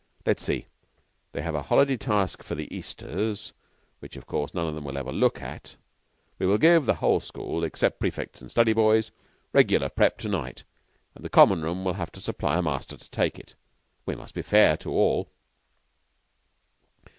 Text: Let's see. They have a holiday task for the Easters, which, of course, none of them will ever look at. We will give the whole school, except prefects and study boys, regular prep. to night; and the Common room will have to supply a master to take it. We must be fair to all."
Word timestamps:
Let's 0.25 0.41
see. 0.41 0.65
They 1.31 1.43
have 1.43 1.53
a 1.53 1.61
holiday 1.61 1.95
task 1.95 2.41
for 2.41 2.55
the 2.55 2.75
Easters, 2.75 3.53
which, 3.99 4.15
of 4.17 4.25
course, 4.25 4.51
none 4.51 4.67
of 4.67 4.73
them 4.73 4.83
will 4.83 4.97
ever 4.97 5.11
look 5.11 5.43
at. 5.43 5.75
We 6.39 6.47
will 6.47 6.57
give 6.57 6.87
the 6.87 6.95
whole 6.95 7.19
school, 7.19 7.63
except 7.63 7.99
prefects 7.99 8.41
and 8.41 8.49
study 8.49 8.73
boys, 8.73 9.11
regular 9.53 9.89
prep. 9.89 10.17
to 10.21 10.27
night; 10.27 10.63
and 11.13 11.23
the 11.23 11.29
Common 11.29 11.61
room 11.61 11.85
will 11.85 11.93
have 12.01 12.11
to 12.13 12.19
supply 12.19 12.57
a 12.57 12.63
master 12.63 12.97
to 12.97 13.09
take 13.11 13.37
it. 13.37 13.53
We 14.07 14.15
must 14.15 14.33
be 14.33 14.41
fair 14.41 14.75
to 14.77 14.89
all." 14.89 15.29